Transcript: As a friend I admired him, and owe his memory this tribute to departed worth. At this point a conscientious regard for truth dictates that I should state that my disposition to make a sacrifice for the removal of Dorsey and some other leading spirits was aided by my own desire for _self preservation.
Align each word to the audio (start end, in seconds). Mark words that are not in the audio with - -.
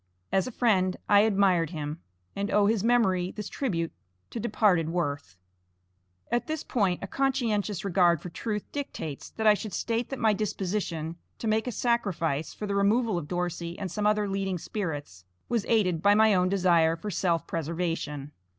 As 0.31 0.47
a 0.47 0.51
friend 0.51 0.97
I 1.07 1.19
admired 1.19 1.69
him, 1.69 1.99
and 2.35 2.49
owe 2.49 2.65
his 2.65 2.83
memory 2.83 3.29
this 3.29 3.47
tribute 3.47 3.91
to 4.31 4.39
departed 4.39 4.89
worth. 4.89 5.37
At 6.31 6.47
this 6.47 6.63
point 6.63 7.03
a 7.03 7.07
conscientious 7.07 7.85
regard 7.85 8.19
for 8.19 8.31
truth 8.31 8.65
dictates 8.71 9.29
that 9.29 9.45
I 9.45 9.53
should 9.53 9.73
state 9.75 10.09
that 10.09 10.17
my 10.17 10.33
disposition 10.33 11.17
to 11.37 11.47
make 11.47 11.67
a 11.67 11.71
sacrifice 11.71 12.51
for 12.51 12.65
the 12.65 12.73
removal 12.73 13.15
of 13.19 13.27
Dorsey 13.27 13.77
and 13.77 13.91
some 13.91 14.07
other 14.07 14.27
leading 14.27 14.57
spirits 14.57 15.23
was 15.49 15.67
aided 15.69 16.01
by 16.01 16.15
my 16.15 16.33
own 16.33 16.49
desire 16.49 16.95
for 16.95 17.11
_self 17.11 17.45
preservation. 17.45 18.31